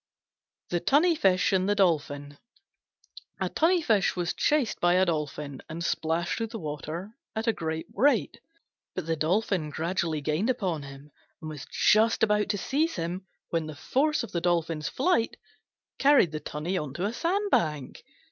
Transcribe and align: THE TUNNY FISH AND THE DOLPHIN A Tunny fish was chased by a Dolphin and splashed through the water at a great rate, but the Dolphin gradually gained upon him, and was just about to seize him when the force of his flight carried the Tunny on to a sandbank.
THE 0.71 0.79
TUNNY 0.79 1.13
FISH 1.13 1.53
AND 1.53 1.69
THE 1.69 1.75
DOLPHIN 1.75 2.39
A 3.39 3.49
Tunny 3.49 3.83
fish 3.83 4.15
was 4.15 4.33
chased 4.33 4.79
by 4.79 4.93
a 4.95 5.05
Dolphin 5.05 5.61
and 5.69 5.83
splashed 5.85 6.37
through 6.39 6.47
the 6.47 6.57
water 6.57 7.11
at 7.35 7.45
a 7.45 7.53
great 7.53 7.85
rate, 7.93 8.39
but 8.95 9.05
the 9.05 9.15
Dolphin 9.15 9.69
gradually 9.69 10.19
gained 10.19 10.49
upon 10.49 10.81
him, 10.81 11.11
and 11.39 11.49
was 11.51 11.67
just 11.71 12.23
about 12.23 12.49
to 12.49 12.57
seize 12.57 12.95
him 12.95 13.27
when 13.51 13.67
the 13.67 13.75
force 13.75 14.23
of 14.23 14.31
his 14.31 14.89
flight 14.89 15.37
carried 15.99 16.31
the 16.31 16.39
Tunny 16.39 16.79
on 16.79 16.95
to 16.95 17.05
a 17.05 17.13
sandbank. 17.13 18.03